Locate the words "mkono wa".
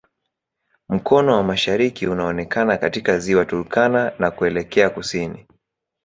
0.89-1.43